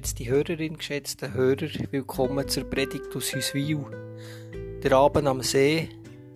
[0.00, 3.84] Geschätzte Hörerin, geschätzte Hörer, willkommen zur Predigt aus Hüswil.
[4.82, 5.90] Der Abend am See,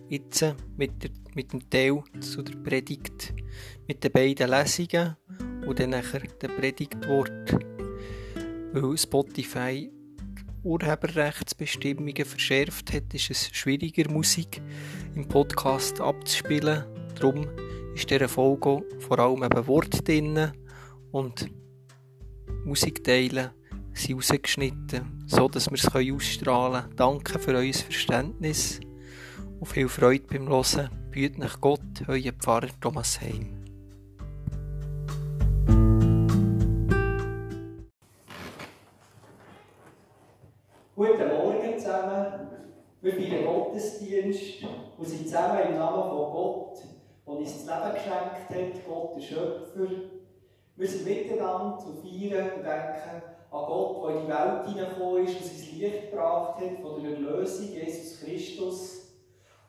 [0.07, 3.33] jetzt mit, der, mit dem Teil zu der Predigt,
[3.87, 5.15] mit den beiden Lesungen
[5.65, 7.57] und dann nachher der Predigtwort.
[8.71, 9.91] Weil Spotify
[10.61, 14.61] Urheberrechtsbestimmungen verschärft hat, ist es schwieriger, Musik
[15.15, 16.83] im Podcast abzuspielen.
[17.19, 17.47] Darum
[17.95, 20.51] ist dieser Folge vor allem eben Wort drin
[21.11, 21.49] und
[22.65, 23.53] Musikteile
[23.93, 26.95] sind rausgeschnitten, so dass wir es ausstrahlen können.
[26.95, 28.79] Danke für euer Verständnis
[29.59, 30.89] und viel Freude beim Hören.
[31.11, 33.63] Büht nach Gott, euer Pfarrer Thomas Heim.
[40.95, 42.47] Guten Morgen zusammen.
[42.99, 44.65] Wir feiern Gottesdienst
[44.97, 46.77] und sind zusammen im Namen von Gott,
[47.27, 50.14] der uns das Leben geschenkt hat, Gott der Schöpfer,
[50.77, 55.41] wir sind miteinander zu feiern und denken an Gott, der in die Welt hineingekommen ist
[55.41, 59.15] und sein Licht gebracht hat von der Erlösung, Jesus Christus.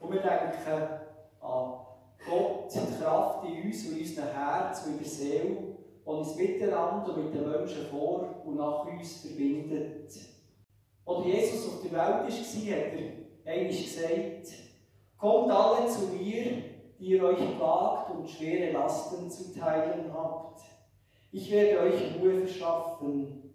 [0.00, 0.98] Und wir denken
[1.40, 1.74] an
[2.28, 5.56] Gott, die Kraft in uns und in unserem Herz und in der Seele,
[6.04, 10.10] die uns miteinander und mit den Menschen vor und nach uns verbindet.
[11.04, 12.92] Als Jesus auf der Welt war, hat
[13.44, 14.62] er einmal gesagt,
[15.18, 16.62] Kommt alle zu mir,
[16.98, 20.60] die ihr euch plagt und schwere Lasten zu teilen habt
[21.32, 23.54] ich werde euch Ruhe verschaffen.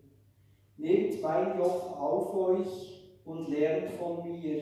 [0.78, 4.62] Nehmt mein Joch auf euch und lernt von mir,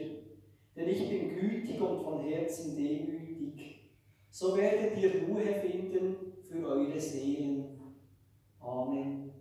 [0.75, 3.89] denn ich bin gütig und von Herzen demütig.
[4.29, 7.79] So werdet ihr Ruhe finden für eure Seelen.
[8.59, 9.31] Amen.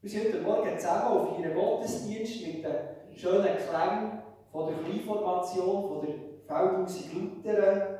[0.00, 5.88] Wir sind heute Morgen zusammen auf Ihren Gottesdienst mit den schönen Klängen von der Kleinformation,
[5.88, 6.14] von der
[6.46, 7.91] Feldmusik Lutheran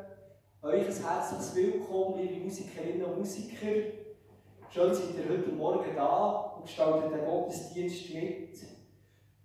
[0.62, 3.66] euch ein herzliches Willkommen, liebe Musikerinnen und Musiker.
[4.70, 8.58] Schön seid ihr heute Morgen da und gestaltet den Gottesdienst mit.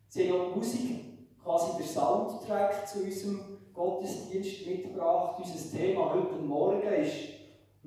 [0.09, 1.05] Sie haben auch die Musik,
[1.43, 3.39] quasi der Soundtrack zu unserem
[3.73, 5.41] Gottesdienst mitgebracht.
[5.43, 7.15] Unser Thema heute Morgen ist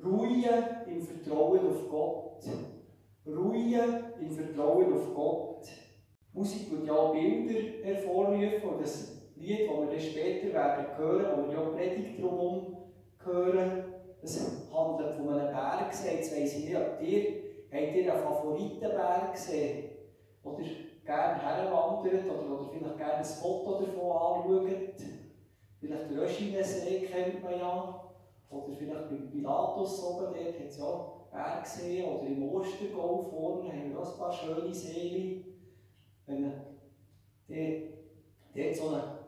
[0.04, 2.42] Ruhe im Vertrauen auf Gott.
[3.24, 5.68] Ruhe im Vertrauen auf Gott.
[6.32, 11.48] Musik wird ja Bilder hervorrufen und das Lied, das wir dann später werden hören, wo
[11.48, 12.79] wir ja Predigt drumherum
[13.32, 13.84] hören.
[14.22, 15.88] Es handelt von einem Berg.
[15.90, 17.22] Jetzt weiss ich nicht, ob ihr,
[17.72, 19.90] habt ihr einen Favoritenberg gesehen?
[20.42, 20.62] Oder
[21.04, 24.68] gerne herwandert oder, oder vielleicht gerne ein Foto davon anschaut.
[25.80, 28.04] Vielleicht den Röschinensee kennt man ja.
[28.50, 32.08] Oder vielleicht beim Pilatus oben, dort hat es ja Berg gesehen.
[32.08, 35.44] Oder im Ostergau vorne haben wir auch ein paar schöne Seen.
[36.26, 36.52] Wenn man
[37.48, 37.82] dort,
[38.54, 39.19] dort so eine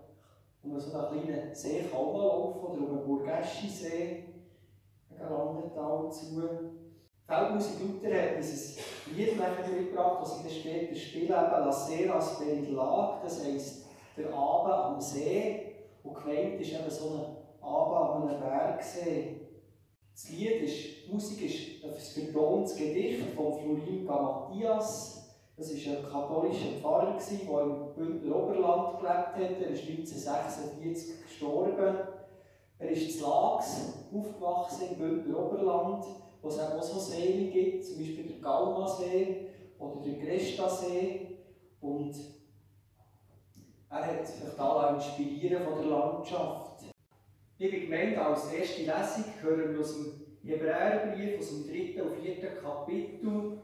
[0.62, 4.24] um so einen kleinen See laufen oder um einen Burgeschi-See,
[5.10, 6.42] ein Landental zu.
[7.26, 8.78] Feldmusik Luther hat dieses
[9.14, 13.86] Lied mitgebracht, das dann später spielen, eben La Seras Lag, das heisst
[14.16, 15.72] der Abend am See.
[16.02, 19.40] Und gemeint ist eben so ein Abend an einem Bergsee.
[20.12, 25.11] Das Lied ist, die Musik ist ein vertontes Gedicht von Florin Matthias.
[25.56, 29.62] Das war ein katholischer Pfarrer, der im Bündner Oberland gelebt hat.
[29.62, 31.98] Er ist 1946 gestorben.
[32.78, 36.04] Er ist in Lags aufgewachsen im Bündner Oberland,
[36.40, 39.48] wo es auch so Seen gibt, zum Beispiel der Galmasee
[39.78, 41.38] oder der Grestasee.
[41.80, 42.16] Und
[43.90, 46.84] er hat sich da inspirieren von der Landschaft.
[47.58, 52.60] Liebe Gemeinde, als erste Lesung hören wir aus dem Hebräerbrief, aus dem dritten und vierten
[52.60, 53.61] Kapitel,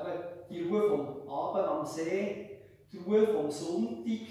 [0.00, 2.60] eben die Ruhe vom Abend am See,
[2.92, 4.28] die Ruhe vom Sonntag,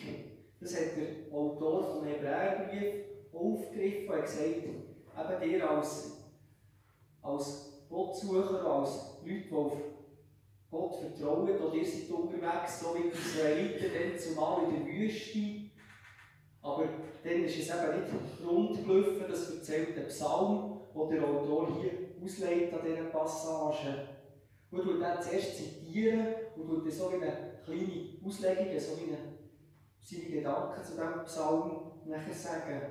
[0.59, 6.17] das hat der Autor vom Hebräerbrief aufgegriffen und gesagt, eben dir als,
[7.21, 9.73] als Gottsucher, als Leute, die auf
[10.69, 15.39] Gott vertrauen, und ihr seid unterwegs, so wie die Israeliten dann zumal in der Wüste.
[16.61, 16.83] Aber
[17.23, 21.91] dann ist es eben nicht rund gelaufen, das erzählt der Psalm, den der Autor hier
[22.21, 24.16] auslegt an dieser Passage.
[24.71, 29.17] Und tut dann zuerst zitieren und tut so eine kleine Auslegung, so eine,
[30.01, 32.81] seine Gedanken zu diesem Psalm nachher sagen.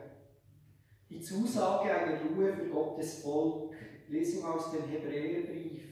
[1.09, 3.75] Die Zusage einer Ruhe für Gottes Volk,
[4.09, 5.83] Lesung aus dem Hebräerbrief.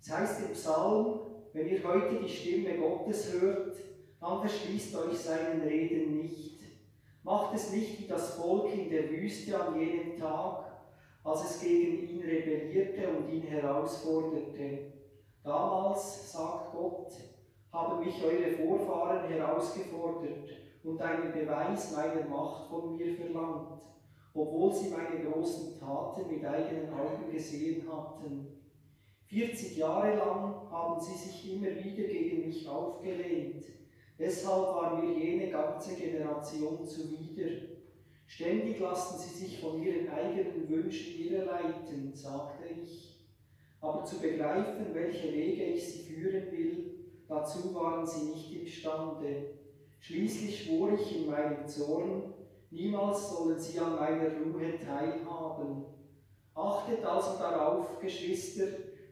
[0.00, 1.20] Es heißt im Psalm,
[1.52, 3.76] wenn ihr heute die Stimme Gottes hört,
[4.20, 6.60] dann verschließt euch seinen Reden nicht.
[7.22, 10.71] Macht es nicht wie das Volk in der Wüste an jenem Tag,
[11.24, 14.92] als es gegen ihn rebellierte und ihn herausforderte.
[15.42, 17.12] Damals, sagt Gott,
[17.72, 20.48] haben mich eure Vorfahren herausgefordert
[20.84, 23.80] und einen Beweis meiner Macht von mir verlangt.
[24.34, 28.62] obwohl sie meine großen Taten mit eigenen Augen gesehen hatten.
[29.26, 33.64] 40 Jahre lang haben sie sich immer wieder gegen mich aufgelehnt.
[34.18, 37.71] Deshalb war mir jene ganze Generation zuwider.
[38.34, 43.28] Ständig lassen sie sich von ihren eigenen Wünschen irreleiten, sagte ich.
[43.78, 46.94] Aber zu begreifen, welche Wege ich sie führen will,
[47.28, 49.58] dazu waren sie nicht imstande.
[50.00, 52.32] Schließlich schwor ich in meinem Zorn,
[52.70, 55.84] niemals sollen sie an meiner Ruhe teilhaben.
[56.54, 58.64] Achtet also darauf, Geschwister,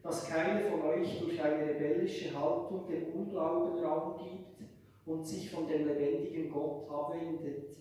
[0.02, 4.66] dass keine von euch durch eine rebellische Haltung dem Unglauben Raum gibt
[5.04, 7.80] und sich von dem lebendigen Gott abwendet.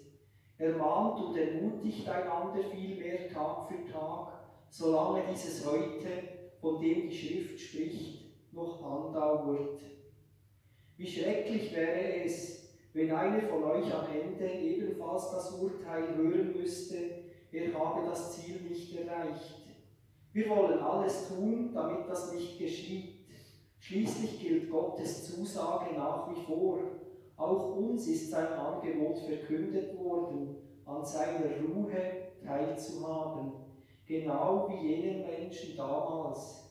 [0.60, 4.34] Ermahnt und ermutigt einander vielmehr Tag für Tag,
[4.70, 6.10] solange dieses heute,
[6.60, 9.80] von dem die Schrift spricht, noch andauert.
[10.98, 16.98] Wie schrecklich wäre es, wenn einer von euch am Ende ebenfalls das Urteil hören müsste,
[17.54, 19.62] er habe das Ziel nicht erreicht.
[20.34, 23.16] Wir wollen alles tun, damit das nicht geschieht.
[23.80, 26.80] Schließlich gilt Gottes Zusage nach wie vor.
[27.40, 31.94] Auch uns ist sein Angebot verkündet worden, an seiner Ruhe
[32.46, 33.54] teilzuhaben,
[34.06, 36.70] genau wie jenen Menschen damals.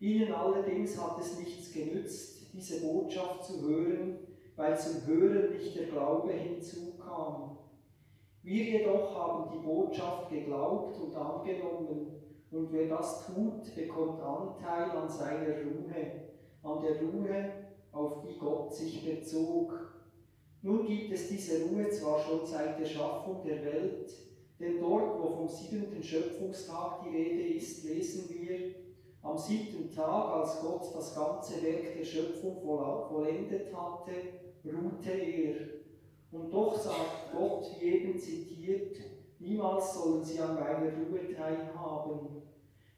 [0.00, 4.18] Ihnen allerdings hat es nichts genützt, diese Botschaft zu hören,
[4.54, 7.56] weil zum Hören nicht der Glaube hinzukam.
[8.42, 12.08] Wir jedoch haben die Botschaft geglaubt und angenommen,
[12.50, 16.28] und wer das tut, bekommt Anteil an seiner Ruhe,
[16.62, 17.52] an der Ruhe,
[17.92, 19.91] auf die Gott sich bezog.
[20.62, 24.12] Nun gibt es diese Ruhe zwar schon seit der Schaffung der Welt,
[24.60, 28.74] denn dort, wo vom siebenten Schöpfungstag die Rede ist, lesen wir,
[29.22, 34.12] am siebten Tag, als Gott das ganze Werk der Schöpfung vollendet hatte,
[34.64, 35.54] ruhte er.
[36.30, 38.96] Und doch sagt Gott, wie eben zitiert,
[39.40, 42.42] niemals sollen sie an meiner Ruhe teilhaben.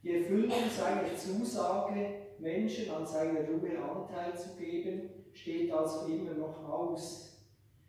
[0.02, 6.68] Die Erfüllung seiner Zusage, Menschen an seiner Ruhe Anteil zu geben, steht also immer noch
[6.68, 7.33] aus.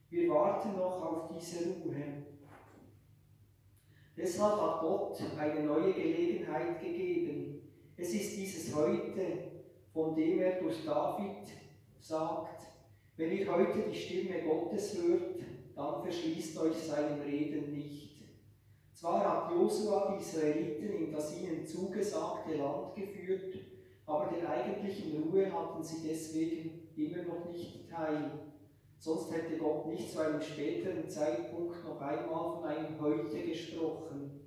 [0.10, 2.24] Wir warten noch auf diese Ruhe.
[4.18, 7.62] Deshalb hat Gott eine neue Gelegenheit gegeben.
[7.98, 9.52] Es ist dieses Heute,
[9.94, 11.48] von dem er durch David
[12.00, 12.66] sagt,
[13.18, 15.40] wenn ihr heute die Stimme Gottes hört,
[15.76, 18.24] dann verschließt euch seinem Reden nicht.
[18.94, 23.56] Zwar hat Josua die Israeliten in das ihnen zugesagte Land geführt,
[24.06, 28.32] aber der eigentlichen Ruhe hatten sie deswegen immer noch nicht teil.
[28.98, 34.42] Sonst hätte Gott nicht zu einem späteren Zeitpunkt noch einmal von einem Heute gesprochen.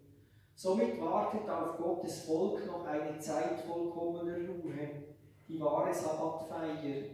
[0.54, 5.04] Somit wartet auf Gottes Volk noch eine Zeit vollkommener Ruhe,
[5.46, 7.04] die wahre Sabbatfeier.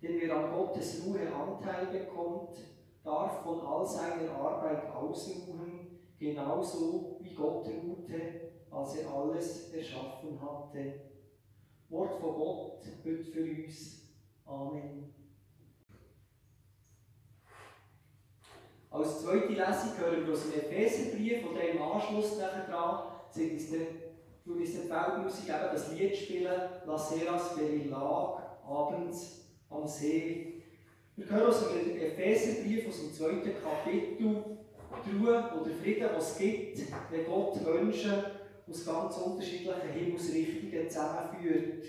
[0.00, 2.58] Denn wer an Gottes Ruhe Anteil bekommt,
[3.02, 11.00] darf von all seiner Arbeit ausruhen, genauso wie Gott ruhte, als er alles erschaffen hatte.
[11.88, 14.02] Wort von Gott wird für uns.
[14.46, 15.23] Amen.
[18.94, 23.86] Als zweite Lesung hören wir aus dem Epheserbrief, und im Anschluss dran sind uns dann,
[24.44, 27.56] tun die Feldmusik eben das Lied spielen, La Seras
[27.90, 30.62] Lag, abends am See.
[31.16, 34.44] Wir hören aus dem Epheserbrief, aus dem zweiten Kapitel,
[35.04, 36.78] die Ruhe oder Frieden, was es gibt,
[37.10, 38.12] wenn Gott Menschen
[38.70, 41.84] aus ganz unterschiedlichen Himmelsrichtungen zusammenführt.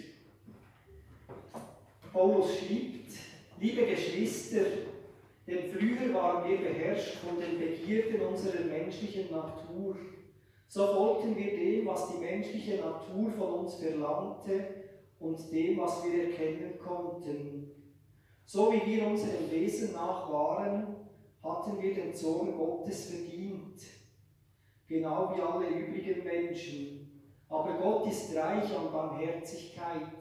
[2.12, 3.12] Paulus schreibt,
[3.60, 4.62] liebe Geschwister,
[5.48, 9.96] denn früher waren wir beherrscht von den Begierden unserer menschlichen Natur.
[10.68, 14.66] So folgten wir dem, was die menschliche Natur von uns verlangte
[15.20, 17.72] und dem, was wir erkennen konnten.
[18.46, 20.96] So wie wir unserem Wesen nach waren,
[21.44, 23.82] hatten wir den Zorn Gottes verdient,
[24.88, 27.06] genau wie alle übrigen Menschen.
[27.48, 30.18] Aber Gott ist reich an Barmherzigkeit.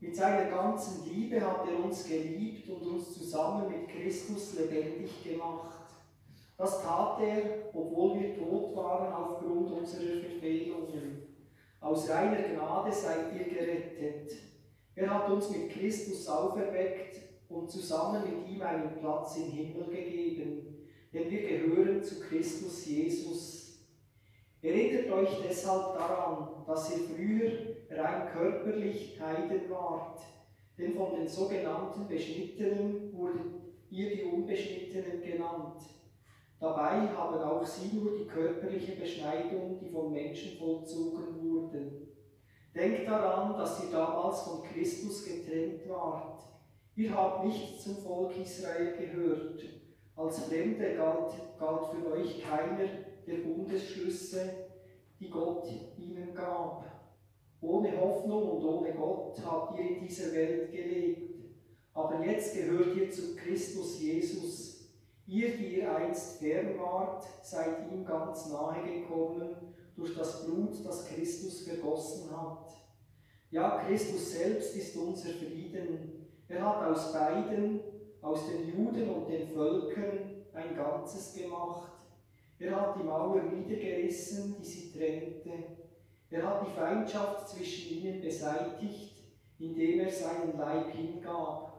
[0.00, 5.90] Mit seiner ganzen Liebe hat er uns geliebt und uns zusammen mit Christus lebendig gemacht.
[6.56, 11.22] Das tat er, obwohl wir tot waren aufgrund unserer Verfehlungen.
[11.80, 14.32] Aus reiner Gnade seid ihr gerettet.
[14.94, 20.86] Er hat uns mit Christus auferweckt und zusammen mit ihm einen Platz im Himmel gegeben,
[21.12, 23.59] denn wir gehören zu Christus Jesus.
[24.62, 30.20] Erinnert euch deshalb daran, dass ihr früher rein körperlich Heiden wart,
[30.76, 33.54] denn von den sogenannten Beschnittenen wurden
[33.88, 35.80] ihr die Unbeschnittenen genannt.
[36.58, 41.92] Dabei haben auch sie nur die körperliche Beschneidung, die von Menschen vollzogen wurde.
[42.74, 46.38] Denkt daran, dass ihr damals von Christus getrennt wart.
[46.96, 49.62] Ihr habt nicht zum Volk Israel gehört.
[50.14, 52.88] Als Fremde galt, galt für euch keiner,
[53.30, 54.50] der Bundesschlüsse,
[55.18, 56.84] die Gott ihnen gab.
[57.60, 61.44] Ohne Hoffnung und ohne Gott habt ihr in dieser Welt gelebt.
[61.92, 64.70] Aber jetzt gehört ihr zu Christus Jesus.
[65.26, 69.54] Ihr, die ihr einst fern wart, seid ihm ganz nahe gekommen
[69.96, 72.72] durch das Blut, das Christus vergossen hat.
[73.50, 76.26] Ja, Christus selbst ist unser Frieden.
[76.48, 77.80] Er hat aus beiden,
[78.22, 81.92] aus den Juden und den Völkern, ein Ganzes gemacht.
[82.60, 85.50] Er hat die Mauer niedergerissen, die sie trennte.
[86.30, 89.14] Er hat die Feindschaft zwischen ihnen beseitigt,
[89.58, 91.70] indem er seinen Leib hingab.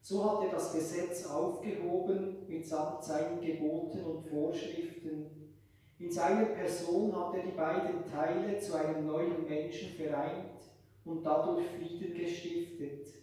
[0.00, 5.50] So hat er das Gesetz aufgehoben mitsamt seinen Geboten und Vorschriften.
[5.98, 10.60] In seiner Person hat er die beiden Teile zu einem neuen Menschen vereint
[11.04, 13.19] und dadurch Frieden gestiftet.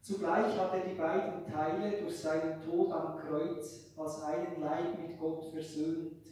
[0.00, 5.18] Zugleich hat er die beiden Teile durch seinen Tod am Kreuz als einen Leib mit
[5.18, 6.22] Gott versöhnt.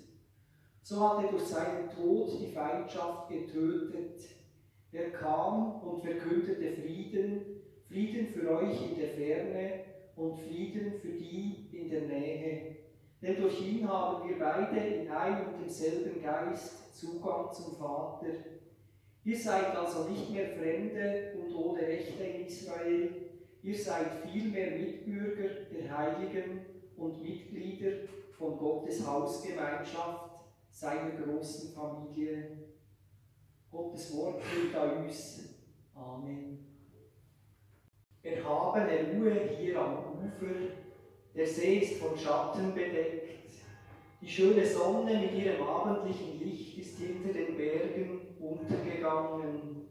[0.83, 4.21] So hat er durch seinen Tod die Feindschaft getötet.
[4.93, 9.81] Er kam und verkündete Frieden, Frieden für euch in der Ferne
[10.17, 12.77] und Frieden für die in der Nähe.
[13.21, 18.29] Denn durch ihn haben wir beide in einem und demselben Geist Zugang zum Vater.
[19.25, 23.11] Ihr seid also nicht mehr Fremde und ohne Rechte in Israel,
[23.67, 26.61] ihr seid vielmehr Mitbürger der Heiligen
[26.97, 28.07] und Mitglieder
[28.39, 30.31] von Gottes Hausgemeinschaft,
[30.71, 32.59] seiner großen Familie.
[33.69, 35.57] Gottes Wort gilt an uns.
[35.95, 36.65] Amen.
[38.23, 40.55] Erhabene Ruhe hier am Ufer,
[41.35, 43.51] der See ist von Schatten bedeckt.
[44.21, 49.89] Die schöne Sonne mit ihrem abendlichen Licht ist hinter den Bergen untergegangen.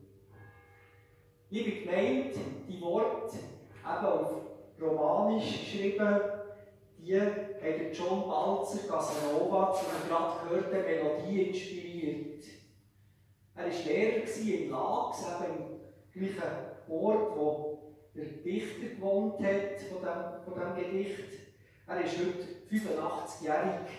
[1.49, 3.37] Liebe Gemeinde, die Worte,
[3.85, 4.31] eben auf
[4.81, 6.19] Romanisch geschrieben,
[6.97, 12.43] die hat John Balzer Casanova zu einer gerade gehörten Melodie inspiriert.
[13.55, 15.79] Er war Lehrer in Lax, eben
[16.13, 16.51] im gleichen
[16.89, 17.79] Ort, wo
[18.15, 21.23] der Dichter gewohnt hat von diesem von dem Gedicht.
[21.87, 23.89] Er ist heute 85-jährig,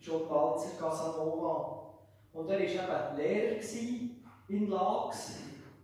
[0.00, 1.94] John Balzer Casanova.
[2.32, 3.60] Und er war eben Lehrer
[4.48, 5.34] in Lax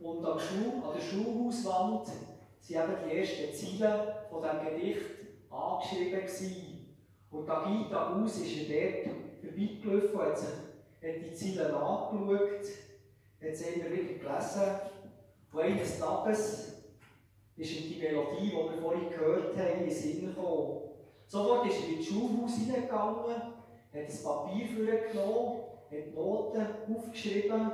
[0.00, 2.08] und am Schul, an der Schulhauswand
[2.70, 5.06] waren eben die ersten Zeilen von diesem Gedicht
[5.50, 6.20] angeschrieben.
[6.20, 6.96] Gewesen.
[7.30, 12.66] Und Tag ein, Tag aus ist er dort vorbeigelaufen, hat, sich, hat die Zeilen angeschaut,
[13.42, 14.80] hat sie immer wieder gelesen.
[15.52, 16.72] Und eines Tages
[17.56, 20.82] ist ihm die Melodie, die wir vorhin gehört haben, in den Sinn gekommen.
[21.26, 27.70] Sofort ist er ins Schulhaus hineingegangen, hat das Papier vorgenommen hat Noten aufgeschrieben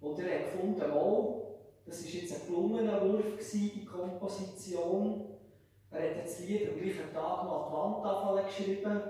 [0.00, 1.45] und er hat gefunden, oh,
[1.86, 5.26] das war jetzt ein gelungener Wurf, die Komposition.
[5.90, 9.00] Er hat das Lied am gleichen Tag noch an die Wand geschrieben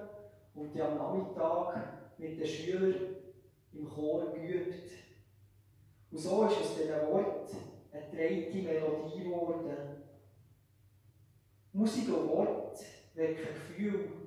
[0.55, 2.95] und die am Nachmittag mit den Schülern
[3.73, 4.91] im Chor geübt.
[6.11, 7.57] Und so ist aus diesen Worten
[7.93, 9.77] eine dreite Melodie geworden.
[11.73, 12.79] Musik und Wort
[13.15, 14.27] wecken Gefühl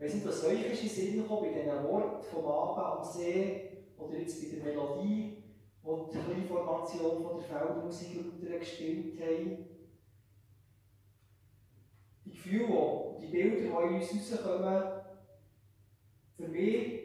[0.00, 3.84] ich weiß nicht, was euch in Sinn gekommen bei diesen Worten vom Abend am See
[3.98, 5.39] oder jetzt bei der Melodie,
[5.82, 9.66] die die Kleinformation von der Feldmusik gespielt haben.
[12.24, 14.82] Die Gefühle, die Bilder, die in uns rauskommen,
[16.36, 17.00] für mich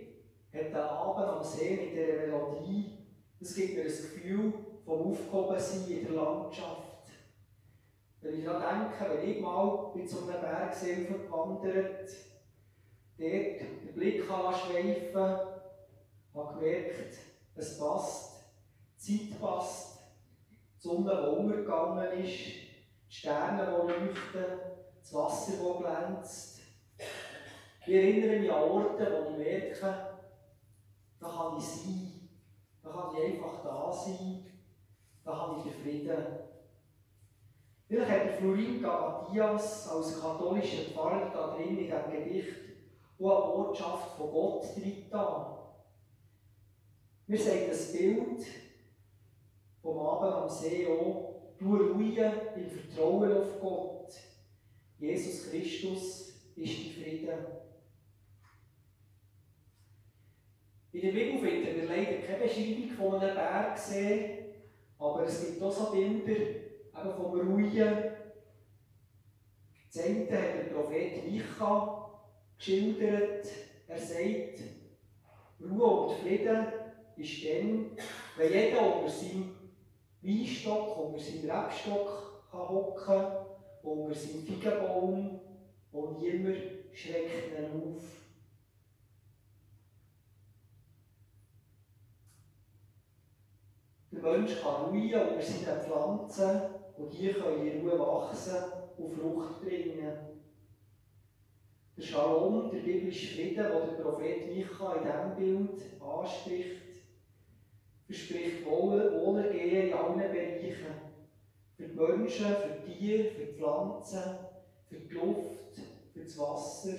[0.53, 2.97] hat der Abend am See mit dieser Melodie,
[3.39, 4.53] das gibt mir ein Gefühl
[4.85, 7.09] vom Aufgehobensein in der Landschaft.
[8.21, 12.09] Wenn ich daran denke, wenn ich mal mit so einem Bergsee verwandert,
[13.17, 15.15] dort den Blick schweifen
[16.33, 17.17] habe gemerkt,
[17.55, 18.34] es passt,
[19.05, 19.99] Zeit passt,
[20.49, 22.39] die Sonne, die untergegangen ist,
[23.07, 24.59] die Sterne, die leuchten,
[24.99, 26.59] das Wasser, das glänzt.
[27.85, 30.17] Ich erinnere mich an Orte, wo ich merke,
[31.19, 32.29] da kann ich sein,
[32.81, 34.45] da kann ich einfach da sein,
[35.23, 36.25] da habe ich den Frieden.
[37.87, 42.65] Vielleicht hat Florin Gabatias als katholischer Pfarrer da drin in diesem Gedicht
[43.17, 45.05] wo eine Botschaft von Gott drin
[47.27, 48.45] Wir sehen das Bild
[49.85, 54.13] vom Abend am See auch, du ruhe im Vertrauen auf Gott.
[54.97, 57.45] Jesus Christus ist die Frieden.
[60.91, 64.45] In der Bibel finden wir leider keine Beschreibung von einem Bergsee,
[64.97, 68.05] aber es gibt auch so Bilder eben vom Ruhen.
[69.93, 72.09] Das eine hat der Prophet Micha
[72.57, 73.47] geschildert.
[73.87, 74.63] Er sagt,
[75.61, 76.65] Ruhe und Frieden
[77.17, 77.91] ist dann,
[78.37, 79.54] wenn jeder unter seinem
[80.25, 83.45] Weinstock, unter seinem Rebstock hocken
[83.83, 85.39] unter seinem Feigenbaum
[85.91, 86.57] und niemand
[86.91, 88.03] schreckt ihn auf.
[94.11, 96.61] Der Mensch kann ruhen unter seinen Pflanzen
[96.97, 98.55] und hier können in Ruhe wachsen
[98.97, 100.13] und Frucht bringen.
[101.97, 106.84] Der Shalom, der biblische Frieden, den der Prophet Micha in diesem Bild anspricht,
[108.05, 110.93] verspricht Wohlergehen in allen Bereichen.
[111.75, 114.21] Für die Menschen, für die Tiere, für die Pflanzen,
[114.87, 115.75] für die Luft,
[116.13, 116.97] für das Wasser.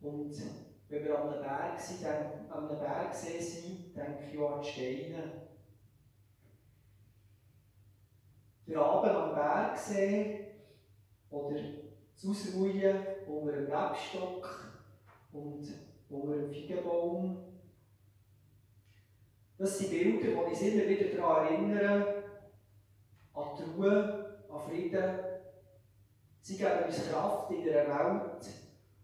[0.00, 0.34] Und
[0.88, 4.68] wenn wir an einem, Berg sind, an einem Bergsee sind, denke ich auch an die
[4.68, 5.32] Steine.
[8.66, 10.46] Der Abend am Bergsee
[11.30, 11.56] oder
[12.14, 12.94] das Ausruhen
[13.26, 14.72] unter einem Rebstock
[15.32, 15.66] und
[16.08, 17.47] unter einem Feigenbaum.
[19.58, 22.04] Das sind Bilder, die uns immer wieder daran erinnern,
[23.34, 25.18] an die Ruhe, an Frieden.
[26.40, 28.46] Sie geben uns Kraft in dieser Welt,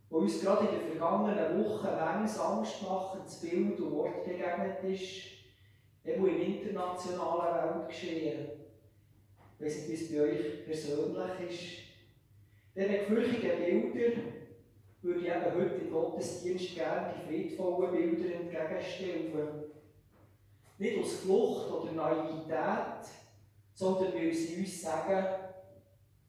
[0.08, 5.26] wo uns gerade in den vergangenen Wochen längst Angst machendes Bild und Wort begegnet ist,
[6.04, 8.48] eben im internationalen Welt geschehen.
[9.58, 11.84] Weiß nicht, wie es bei euch persönlich ist.
[12.76, 14.22] Diesen gefürchtigen Bildern
[15.02, 19.63] würde ich eben heute im Gottesdienst gerne die friedvollen Bilder entgegenstellen.
[20.78, 23.08] Nicht aus Flucht oder Naivität,
[23.74, 25.26] sondern weil sie uns sagen,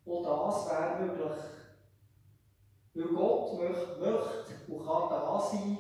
[0.06, 1.44] auch das wäre möglich.
[2.94, 5.78] Weil Gott möchte, möchte und kann da sein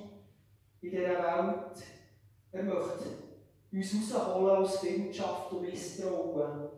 [0.81, 1.84] in dieser Welt.
[2.51, 3.05] Er möchte
[3.72, 6.69] uns rausholen aus Findschaft und Misstrauen.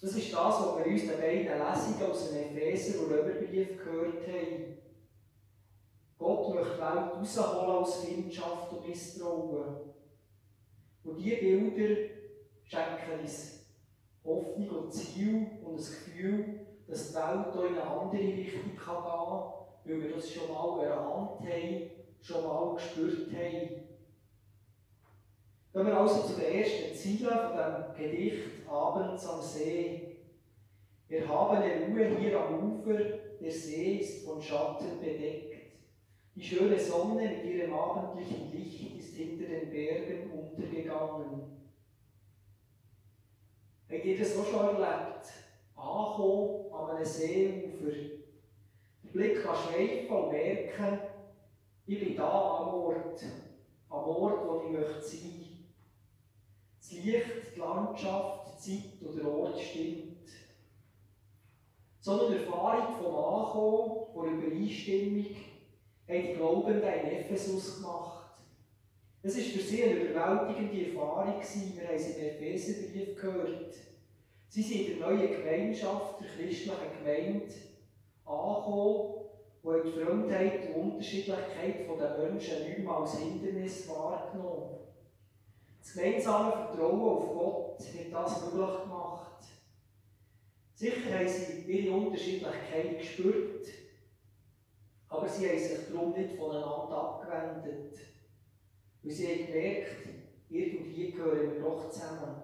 [0.00, 4.26] Das ist das, was wir uns den beiden Lesungen aus dem Epheser- und Römerbrief gehört
[4.28, 4.78] haben.
[6.18, 9.76] Gott möchte die Welt rausholen aus Findschaft und Misstrauen.
[11.08, 12.10] Und diese Bilder
[12.64, 13.66] schenken uns
[14.24, 18.76] Hoffnung und Ziel und das Gefühl, dass die Welt hier in eine andere Richtung gehen
[18.76, 23.68] kann, weil wir das schon mal erahnt haben, schon mal gespürt haben.
[25.72, 30.16] Gehen wir also zu den ersten Zielen von dem Gedicht Abends am See.
[31.08, 32.98] Wir haben eine Ruhe hier am Ufer,
[33.40, 35.48] der See ist von Schatten bedeckt.
[36.34, 40.17] Die schöne Sonne mit ihrem abendlichen Licht ist hinter den Bergen
[41.02, 41.58] untergegangen.
[43.90, 45.26] Habt ihr das auch schon erlebt?
[45.74, 47.92] Ankommen an einem Seeufer.
[49.04, 50.98] Der Blick kann schweifen und merken,
[51.86, 53.24] ich bin da am Ort,
[53.88, 55.48] am Ort, wo ich möchte sein
[56.88, 60.28] das Licht, die Landschaft, die Zeit oder der Ort stimmt.
[62.00, 65.36] So eine Erfahrung vom Ankommen, von Übereinstimmung,
[66.08, 68.17] haben die Glaubenden in Ephesus gemacht.
[69.22, 71.40] Es war für sie eine überwältigende Erfahrung.
[71.40, 73.74] Wir haben sie im Epheserbrief gehört.
[74.48, 77.54] Sie sind in der neuen Gemeinschaft, der christlichen Gemeinde,
[78.24, 79.14] angekommen,
[79.62, 84.78] wo die Fremdheit und Unterschiedlichkeit der Menschen nicht mehr als Hindernis wahrgenommen
[85.88, 89.42] das gemeinsame Vertrauen auf Gott hat das möglich gemacht.
[90.74, 93.66] Sicher haben sie ihre Unterschiedlichkeit gespürt,
[95.08, 97.96] aber sie haben sich darum nicht voneinander abgewendet.
[99.08, 100.08] Weil sie haben gemerkt,
[100.50, 102.42] irgendwie gehören wir doch zusammen.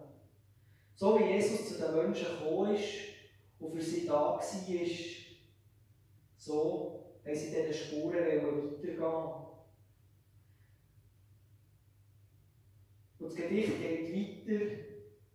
[0.95, 2.89] So wie Jesus zu den Menschen gekommen ist
[3.61, 4.41] und für sie da war,
[6.39, 9.05] so haben sie diesen Spuren weitergehen.
[13.19, 14.65] Und das Gedicht geht weiter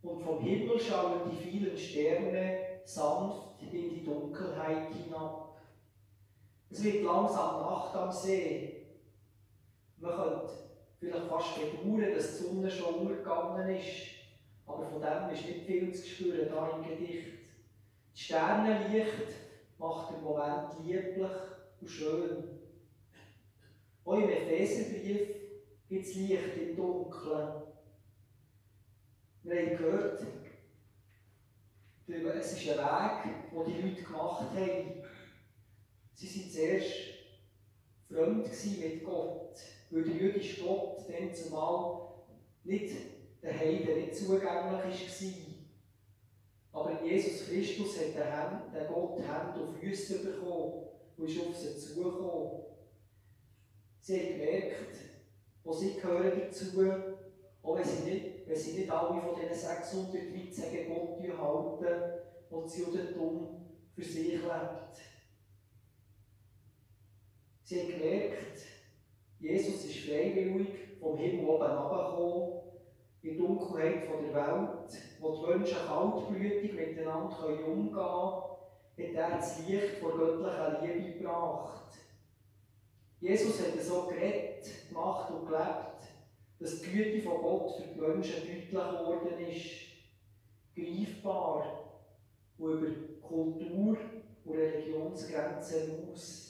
[0.02, 5.60] und vom Himmel schauen die vielen Sterne sanft in die Dunkelheit hinab.
[6.72, 8.88] Es wird langsam Nacht am See.
[9.98, 10.68] Man könnte
[10.99, 14.07] vielleicht fast bedauern, dass die Sonne schon untergegangen ist,
[14.65, 17.27] aber von dem ist nicht viel zu spüren da im Gedicht.
[18.12, 19.33] Das Sternenlicht
[19.77, 21.31] macht den Moment lieblich
[21.79, 22.43] und schön.
[24.03, 25.27] Auch im Epheserbrief
[25.88, 27.63] gibt es Licht im Dunkeln.
[29.43, 30.21] Wir haben gehört,
[32.07, 35.03] es ist ein Weg, den die Leute gemacht haben.
[36.13, 36.93] Sie waren zuerst
[38.09, 39.55] fremd mit Gott,
[39.89, 42.10] weil der jüdische Gott dann zumal
[42.63, 42.93] nicht
[43.41, 44.43] der Heiden nicht zugänglich
[46.71, 46.82] war.
[46.82, 51.56] Aber Jesus Christus hat den, Hand, den Gott Hände und Füße bekommen und ist auf
[51.56, 52.63] sie zugekommen.
[54.02, 54.95] Sie haben gemerkt,
[55.63, 56.65] wo sie gehören dazu,
[57.62, 62.82] auch wenn sie nicht wenn sie nicht alle von diesen 613 Geboten halten und sie
[62.82, 64.97] Judentum für sich lebt.
[67.63, 68.60] Sie haben gemerkt,
[69.39, 70.67] Jesus ist freiwillig
[70.99, 72.60] vom Himmel oben herabgekommen,
[73.21, 79.38] in die Dunkelheit von der Welt, wo die Menschen kaltblütig miteinander umgehen können, hat er
[79.38, 81.91] das Licht vor göttlicher Liebe gebracht.
[83.21, 85.99] Jesus hat so geredet, gemacht und gelebt,
[86.60, 89.89] dass die Güte von Gott für die Menschen deutlich geworden ist,
[90.75, 92.02] greifbar
[92.58, 93.97] und über Kultur
[94.45, 96.48] und Religionsgrenzen aus.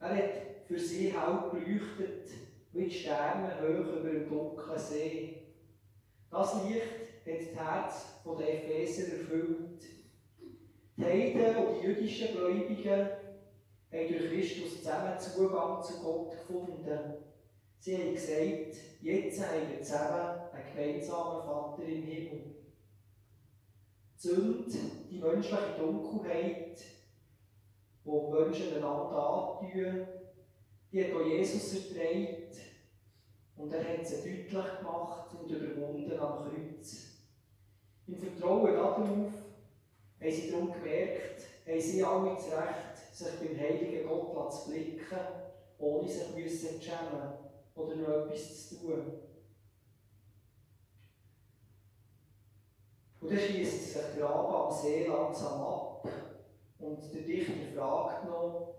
[0.00, 0.30] Er hat
[0.66, 2.28] für sie hell geleuchtet,
[2.72, 5.42] wie die Sterne hoch über dem dunklen See.
[6.30, 6.82] Das Licht
[7.26, 8.06] hat das Herz
[8.38, 9.82] der Epheser erfüllt.
[10.96, 13.08] Die Heiden und die jüdischen Gläubigen
[13.92, 17.14] haben durch Christus zusammen Zugang zu Gott gefunden.
[17.78, 22.56] Sie haben gesagt, jetzt haben wir zusammen einen gemeinsamen Vater im Himmel.
[24.16, 24.78] Sünde,
[25.10, 26.82] die menschliche Dunkelheit,
[28.06, 30.06] die Menschen einander antun,
[30.92, 32.56] die hat auch Jesus erträgt
[33.56, 37.06] und er hat sie deutlich gemacht und überwunden am Kreuz.
[38.06, 39.32] Im Vertrauen darauf haben
[40.30, 45.18] sie darum gemerkt, haben sie alle das Recht, sich beim heiligen Gott zu blicken,
[45.78, 47.32] ohne sich zu schämen
[47.74, 49.20] oder noch etwas zu tun.
[53.20, 55.85] Und dann schießt sich der Abend am See langsam ab
[56.78, 58.74] und der Dichter fragt noch,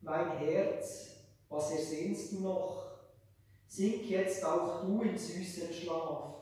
[0.00, 1.16] mein Herz,
[1.48, 2.84] was ersehnst du noch?
[3.66, 6.34] Sink jetzt auch du in süßen Schlaf.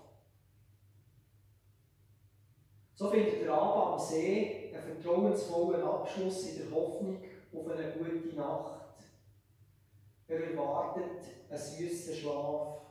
[2.94, 7.22] So findet der Abend am See einen vertrauensvollen Abschluss in der Hoffnung
[7.54, 8.96] auf eine gute Nacht.
[10.28, 12.82] Er erwartet einen süßen Schlaf.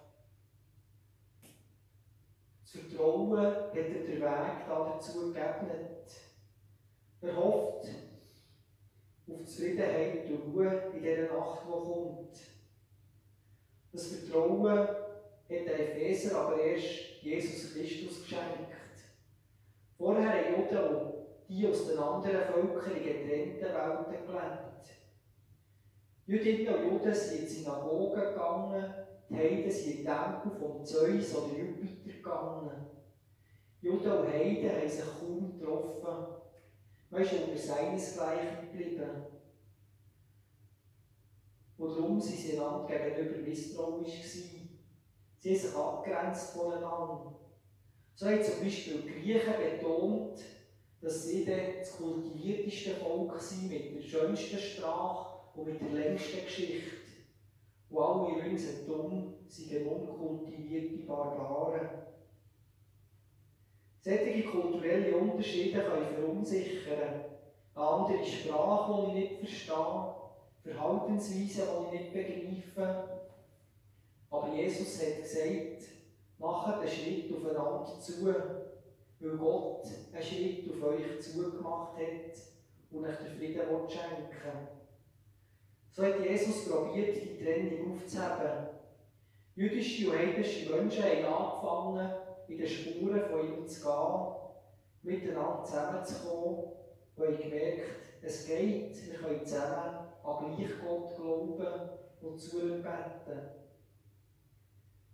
[2.63, 6.30] Das Vertrauen hat er den Weg dazu geebnet.
[7.21, 7.87] Er hofft
[9.29, 12.37] auf Zufriedenheit und Ruhe in dieser Nacht, die kommt.
[13.91, 14.87] Das Vertrauen hat
[15.49, 18.71] der Epheser aber erst Jesus Christus geschenkt.
[19.97, 21.11] Vorher haben Juden
[21.47, 24.71] die aus den anderen Völkern in getrennten Welten gelebt.
[26.25, 28.93] Jüdinnen und Juden sind in die Synagoge gegangen,
[29.29, 32.71] die Heiden sind in den Tempel von Zeus oder Jupiter gegangen.
[33.81, 36.40] Juden und Heiden haben sich kaum getroffen.
[37.11, 39.25] Man ist unter seinesgleichen geblieben.
[41.77, 44.21] Und darum waren sie einander gegenüber misstrauisch.
[44.21, 44.79] Gewesen.
[45.39, 47.35] Sie haben sich abgrenzt voneinander.
[48.15, 50.39] So haben zum Beispiel die Griechen betont,
[51.01, 56.91] dass sie das kultivierteste Volk sind, mit der schönsten Sprache und mit der längsten Geschichte.
[57.89, 61.89] Und alle ringsherum sind unkultivierte Barbaren.
[64.03, 67.25] Solche kulturelle Unterschiede können verunsichern.
[67.75, 70.15] Eine andere Sprache, die ich nicht verstehe,
[70.63, 73.21] Verhaltensweisen, die ich nicht begreife.
[74.31, 75.83] Aber Jesus hat gesagt,
[76.39, 82.41] macht einen Schritt aufeinander zu, weil Gott einen Schritt auf euch zugemacht hat
[82.91, 84.67] und euch den Frieden schenken
[85.91, 88.67] So hat Jesus probiert, die Trennung aufzuheben.
[89.55, 92.20] Jüdische und heidnische Menschen haben angefangen,
[92.51, 94.25] in den Spuren von ihm zu gehen,
[95.03, 96.73] miteinander zusammenzukommen
[97.15, 97.81] und haben gemerkt,
[98.21, 101.89] es geht, wir können zusammen an gleich Gott glauben
[102.21, 103.41] und zu ihm beten.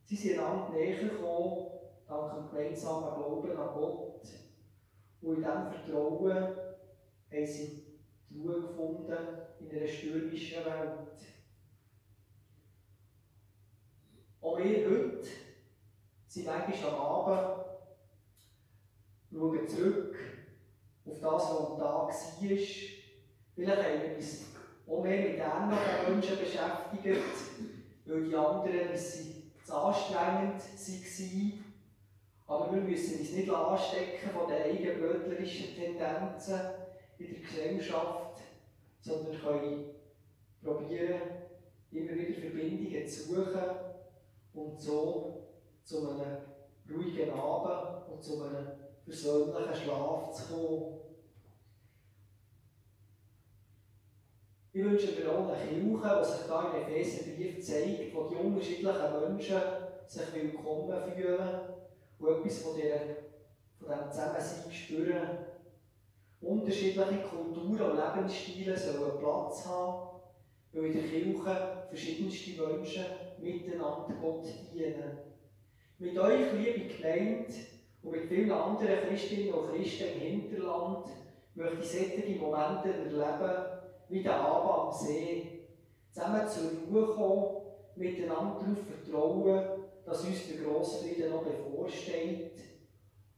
[0.06, 1.68] Sie sind einander näher gekommen,
[2.08, 4.22] dank dem gemeinsamen Glauben an Gott.
[5.22, 6.56] Und in diesem Vertrauen
[7.32, 7.84] haben sie
[8.30, 9.18] die Ruhe gefunden
[9.60, 11.18] in einer stürmischen Welt.
[14.42, 15.28] Auch wir heute
[16.38, 17.66] sind manchmal am Abend,
[19.32, 20.16] schauen zurück
[21.06, 22.14] auf das, was am Tag war.
[23.56, 24.46] Vielleicht haben wir uns
[24.88, 27.26] auch mehr mit ähnlichen Menschen beschäftigt,
[28.06, 31.64] weil die anderen sie zu anstrengend waren.
[32.46, 36.60] Aber wir müssen uns nicht anstecken von den eigenbrötlerischen Tendenzen
[37.18, 38.42] in der Gesellschaft,
[39.02, 39.86] sondern können
[40.64, 41.22] probieren,
[41.92, 43.64] immer wieder Verbindungen zu suchen
[44.54, 45.47] und so
[45.88, 46.38] zu einem
[46.94, 48.68] ruhigen Abend und zu einem
[49.06, 51.00] versöhnlichen Schlaf zu kommen.
[54.74, 59.22] Ich wünsche mir auch eine Kirche, die sich da im Epheserbrief zeigt, wo die unterschiedlichen
[59.22, 59.62] Menschen
[60.08, 61.60] sich willkommen fühlen
[62.20, 62.82] und etwas von, von
[63.88, 65.38] diesem Zusammensein spüren.
[66.42, 70.20] Unterschiedliche Kulturen und Lebensstile sollen Platz haben,
[70.74, 73.06] weil in der Kirche verschiedenste Menschen
[73.40, 75.27] miteinander Gott dienen.
[76.00, 77.52] Mit euch, liebe Gemeinde,
[78.04, 81.08] und mit vielen anderen Christinnen und Christen im Hinterland
[81.56, 83.66] möchte ich solche Momente erleben,
[84.08, 85.66] wie der Abend am See,
[86.12, 87.46] zusammen zur Ruhe kommen,
[87.96, 89.66] miteinander darauf vertrauen,
[90.06, 92.60] dass uns der Grossfrieden noch bevorsteht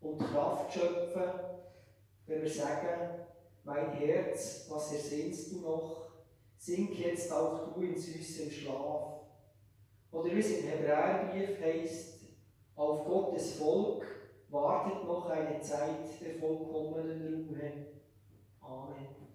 [0.01, 1.31] und Kraft schöpfen,
[2.27, 3.21] wenn wir sagen,
[3.63, 6.09] mein Herz, was ersehnst du noch,
[6.57, 9.21] sink jetzt auch du in süßem Schlaf.
[10.11, 12.18] Oder wie es im Hebräerbrief heißt,
[12.79, 14.05] auf Gottes Volk
[14.49, 17.71] wartet noch eine Zeit der vollkommenen Ruhe.
[18.61, 19.28] Amen.